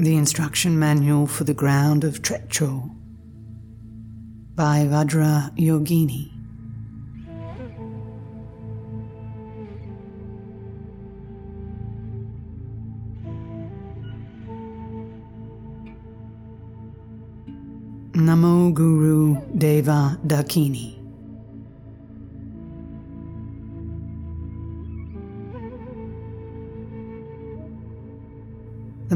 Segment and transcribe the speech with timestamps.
[0.00, 2.90] The Instruction Manual for the Ground of Trekchö
[4.54, 6.32] by Vajra Yogini.
[18.14, 20.99] Namo Guru Deva Dakini.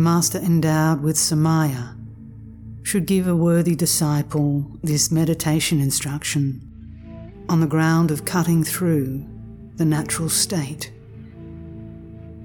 [0.05, 1.97] Master endowed with Samaya
[2.83, 6.61] should give a worthy disciple this meditation instruction
[7.49, 9.25] on the ground of cutting through
[9.77, 10.93] the natural state,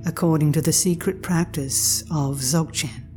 [0.05, 3.08] according to the secret practice of Dzogchen.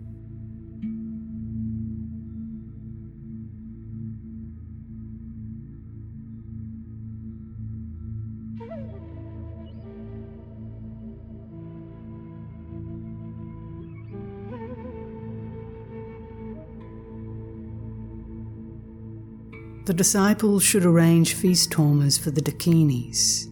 [19.93, 23.47] The disciples should arrange feast tormas for the Dakinis,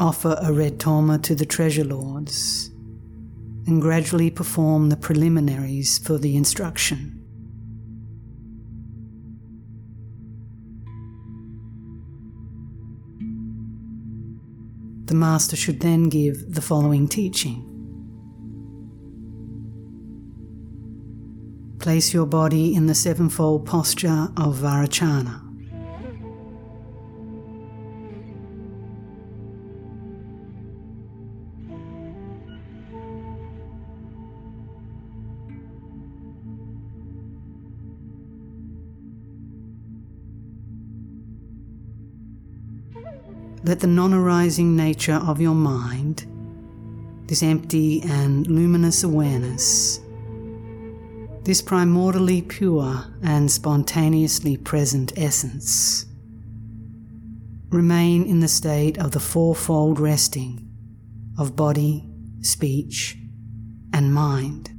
[0.00, 2.72] offer a red torma to the treasure lords,
[3.68, 7.22] and gradually perform the preliminaries for the instruction.
[15.04, 17.75] The Master should then give the following teaching.
[21.86, 25.40] Place your body in the sevenfold posture of Vairochana.
[43.62, 46.26] Let the non arising nature of your mind,
[47.28, 50.00] this empty and luminous awareness,
[51.46, 56.04] this primordially pure and spontaneously present essence.
[57.68, 60.68] Remain in the state of the fourfold resting
[61.38, 62.04] of body,
[62.40, 63.16] speech,
[63.92, 64.75] and mind.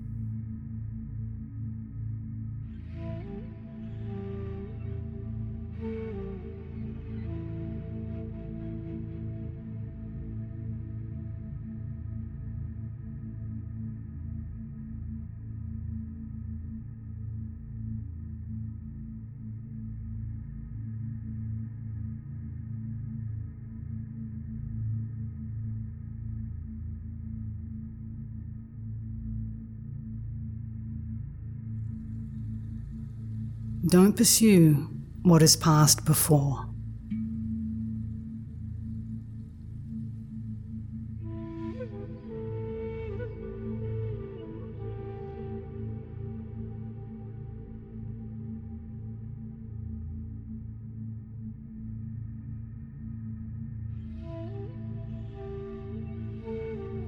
[33.89, 34.89] Don't pursue
[35.21, 36.65] what has passed before.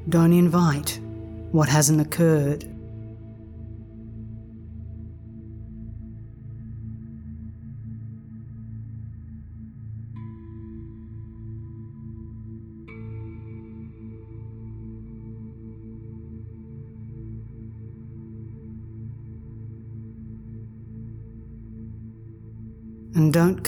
[0.07, 1.01] Don't invite
[1.51, 2.78] what hasn't occurred.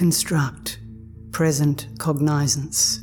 [0.02, 0.80] Construct
[1.32, 3.02] present cognizance.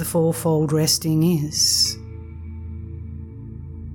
[0.00, 1.98] The fourfold resting is.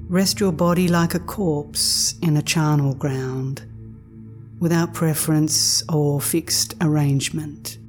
[0.08, 3.66] Rest your body like a corpse in a charnel ground,
[4.60, 7.80] without preference or fixed arrangement.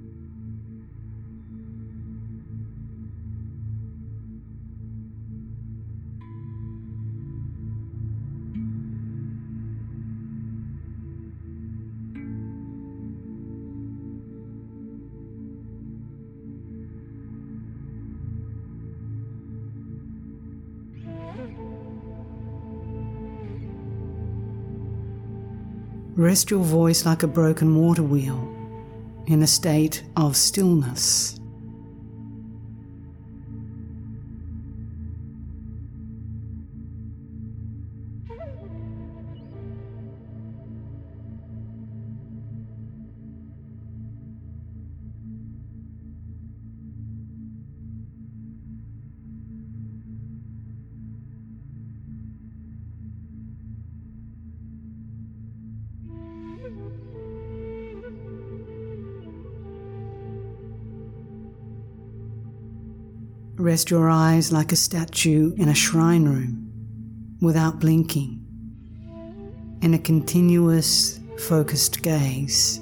[26.17, 28.41] Rest your voice like a broken water wheel
[29.27, 31.39] in a state of stillness.
[63.84, 66.73] Your eyes like a statue in a shrine room
[67.43, 68.43] without blinking,
[69.82, 72.81] in a continuous, focused gaze.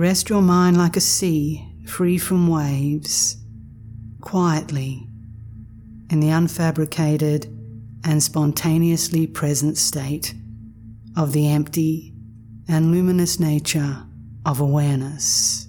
[0.00, 3.36] Rest your mind like a sea free from waves,
[4.22, 5.06] quietly,
[6.08, 7.44] in the unfabricated
[8.02, 10.32] and spontaneously present state
[11.18, 12.14] of the empty
[12.66, 14.06] and luminous nature
[14.46, 15.68] of awareness.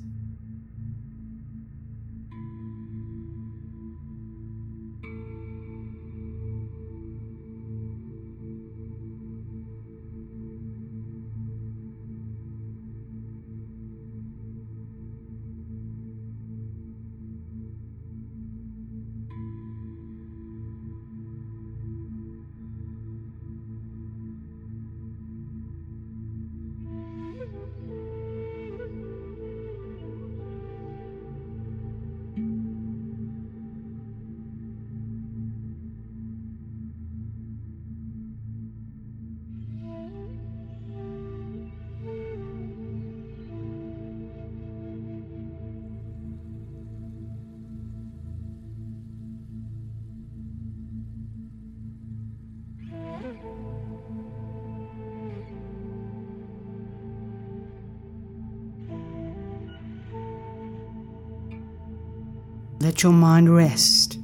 [62.81, 64.18] Let your mind rest,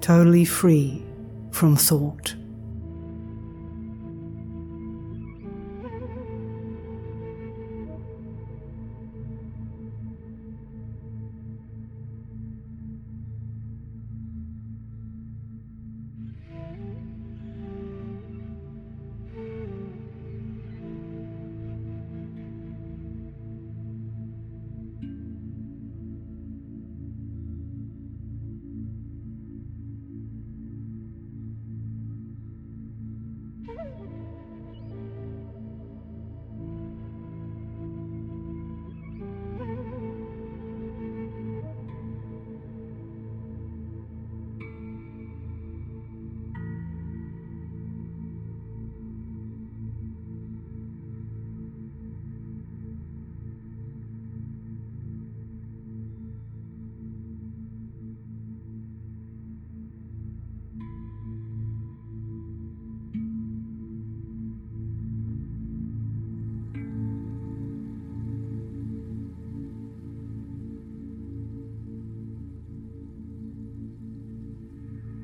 [0.00, 1.04] totally free
[1.52, 2.35] from thought.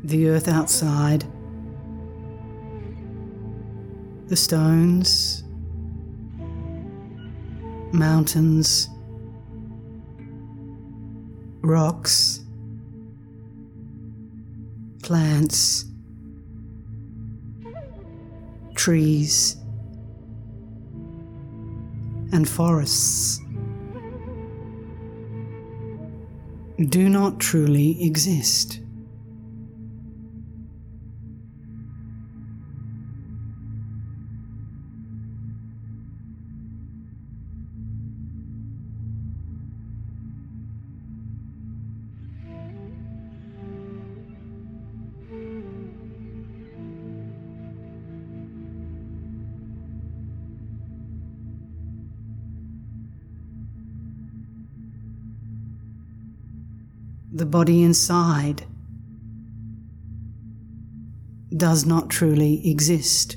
[0.04, 1.24] The earth outside,
[4.26, 5.44] the stones,
[7.92, 8.88] mountains,
[11.60, 12.40] rocks,
[15.02, 15.84] plants,
[18.74, 19.56] trees,
[22.32, 23.38] and forests
[26.88, 28.81] do not truly exist.
[57.42, 58.64] The body inside
[61.56, 63.36] does not truly exist.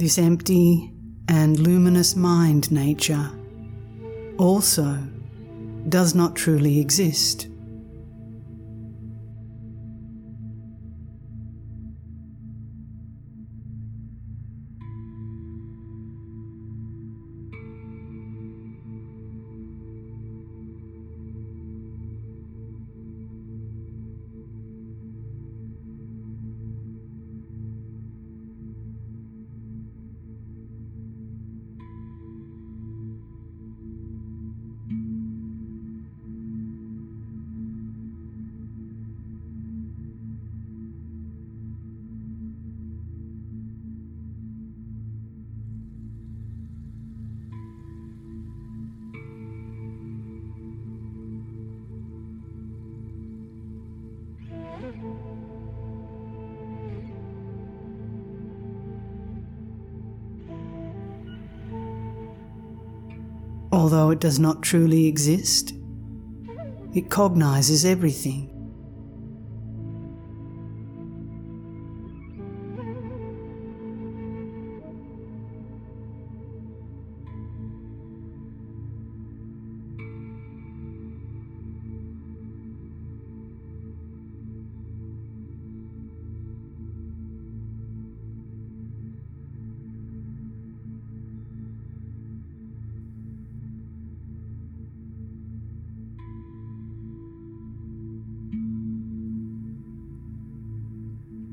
[0.00, 0.90] This empty
[1.28, 3.30] and luminous mind nature
[4.38, 4.96] also
[5.90, 7.49] does not truly exist.
[63.90, 65.74] Although it does not truly exist,
[66.94, 68.48] it cognizes everything.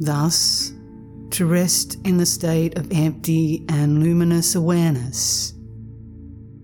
[0.08, 0.72] Thus,
[1.32, 5.54] to rest in the state of empty and luminous awareness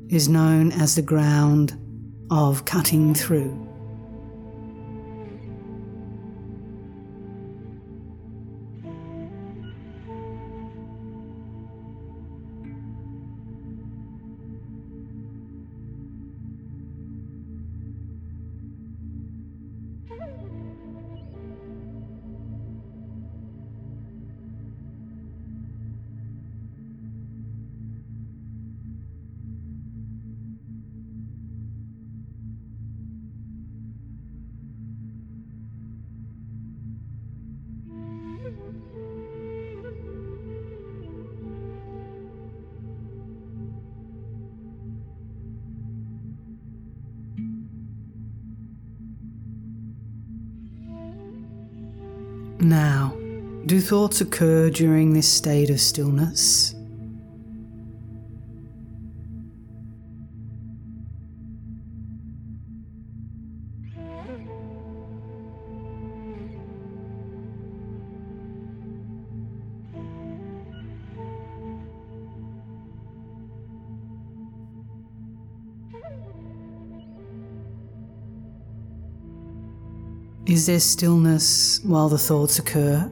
[0.08, 1.78] is known as the ground
[2.32, 3.64] of cutting through.
[52.64, 53.14] Now,
[53.66, 56.74] do thoughts occur during this state of stillness?
[80.46, 83.10] Is there stillness while the thoughts occur?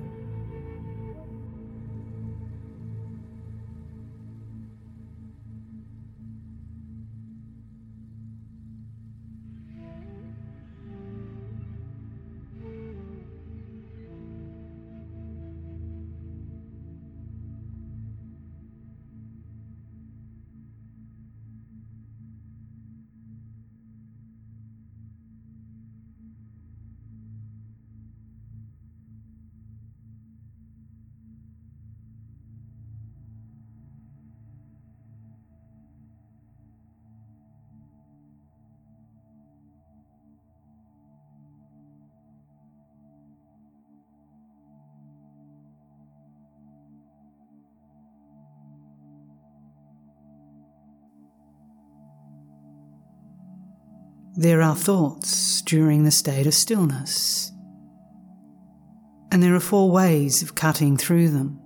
[54.38, 57.52] There are thoughts during the state of stillness,
[59.30, 61.60] and there are four ways of cutting through them.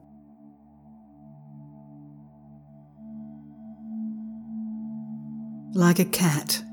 [5.75, 6.63] Like a cat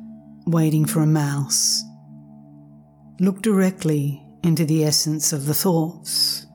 [0.46, 1.82] waiting for a mouse,
[3.20, 6.46] look directly into the essence of the thoughts.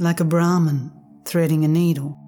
[0.00, 0.90] Like a Brahmin
[1.26, 2.18] threading a needle.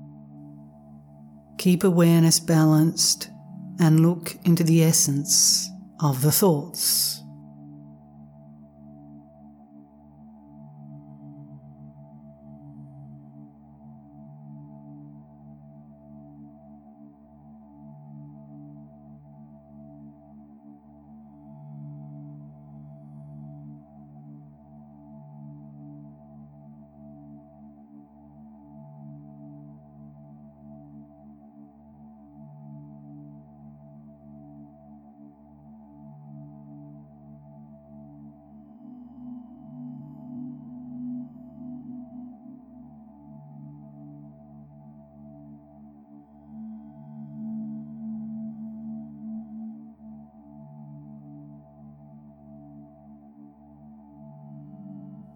[1.56, 3.30] Keep awareness balanced
[3.80, 7.21] and look into the essence of the thoughts.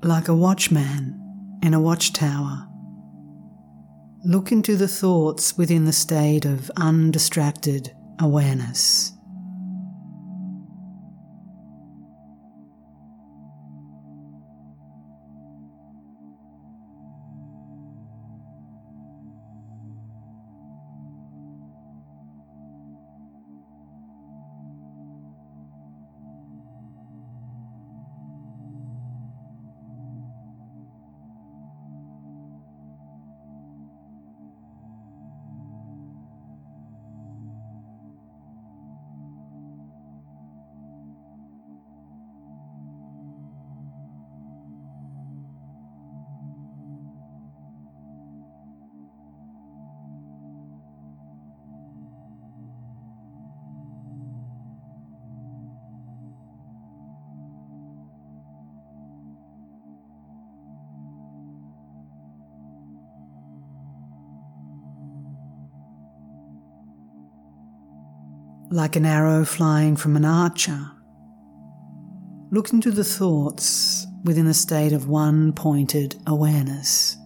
[0.07, 1.21] Like a watchman
[1.63, 2.69] in a watchtower.
[4.25, 9.16] Look into the thoughts within the state of undistracted awareness.
[68.77, 70.79] Like an arrow flying from an archer.
[72.51, 77.17] Look into the thoughts within a state of one pointed awareness.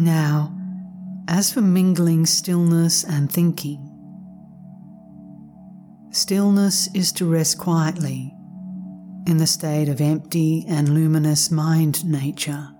[0.00, 0.50] Now,
[1.28, 3.86] as for mingling stillness and thinking,
[6.10, 8.34] stillness is to rest quietly
[9.26, 12.70] in the state of empty and luminous mind nature.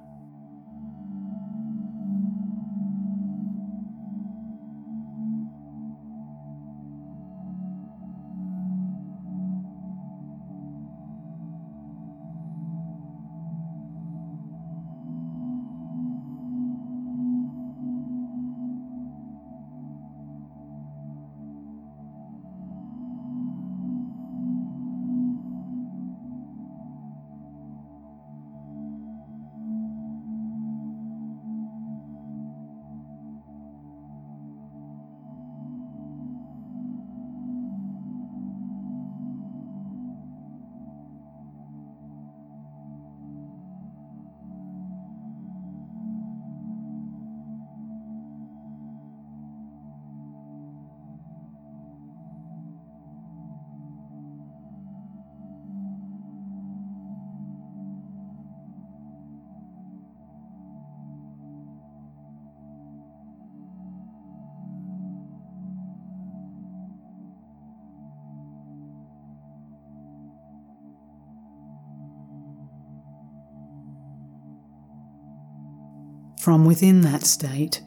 [76.41, 77.83] From within that state,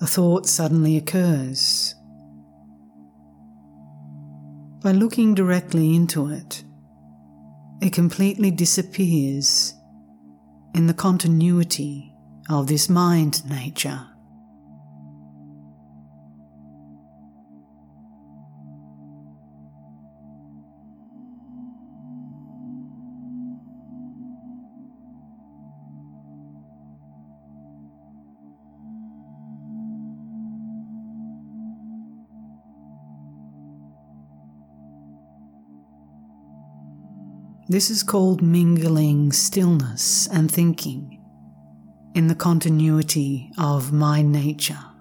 [0.00, 1.94] a thought suddenly occurs.
[4.82, 6.64] By looking directly into it,
[7.80, 9.74] it completely disappears
[10.74, 12.12] in the continuity
[12.50, 14.08] of this mind nature.
[37.68, 41.20] This is called mingling stillness and thinking
[42.14, 44.91] in the continuity of my nature.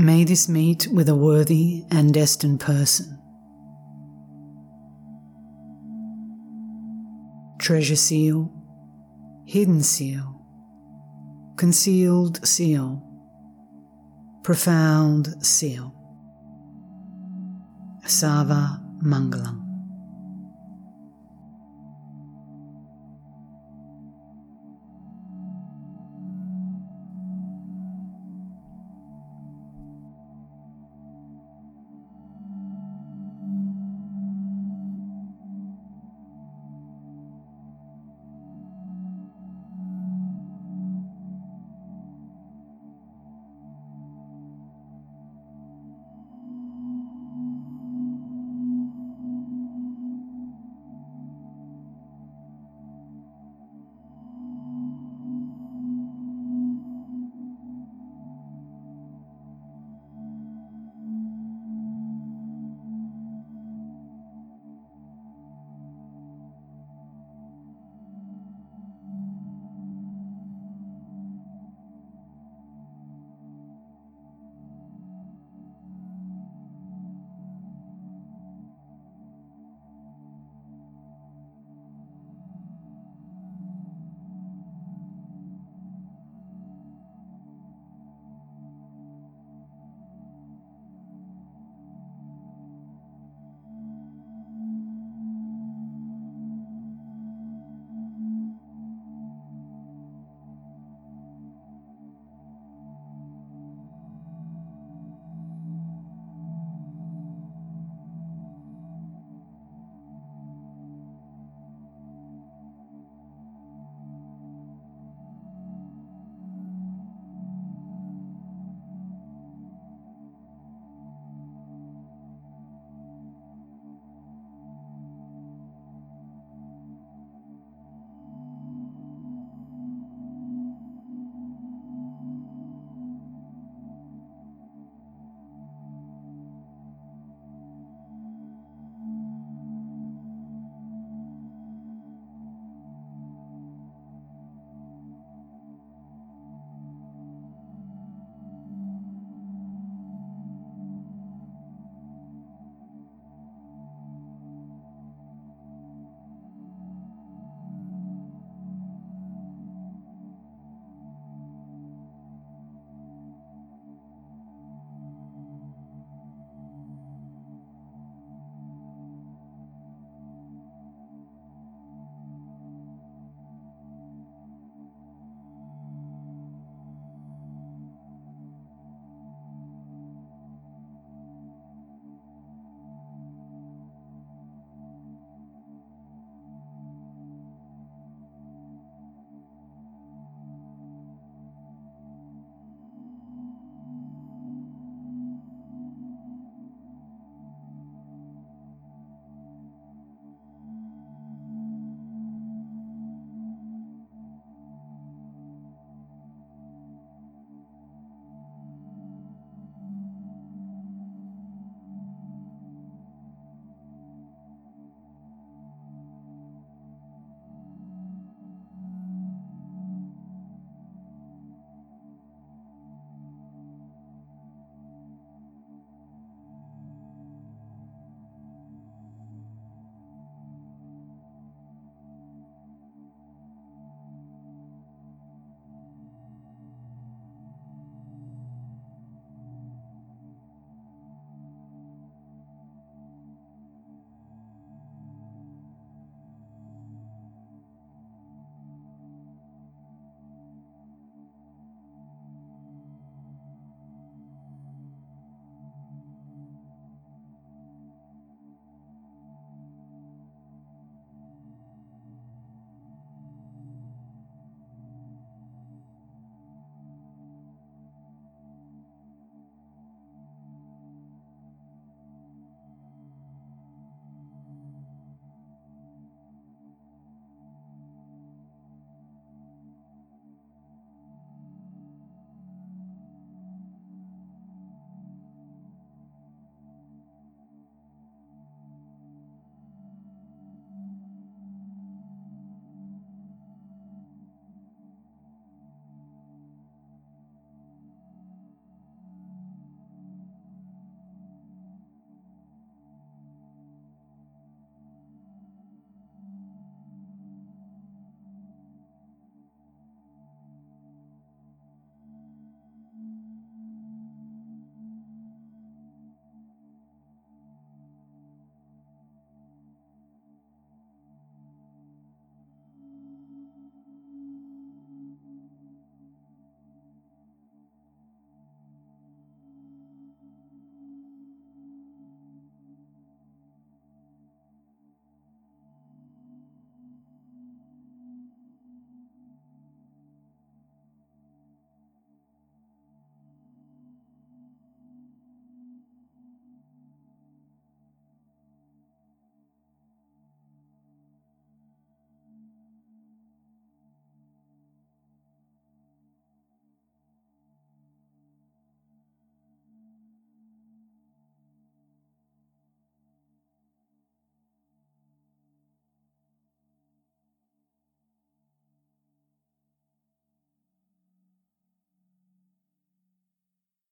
[0.00, 3.18] May this meet with a worthy and destined person.
[7.58, 8.50] Treasure seal,
[9.44, 10.42] hidden seal,
[11.58, 13.06] concealed seal,
[14.42, 15.94] profound seal.
[18.06, 19.69] Sarva Mangalam.